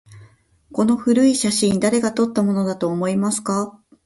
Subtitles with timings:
[0.71, 3.79] この古い写真、誰が撮ったものだと思いますか？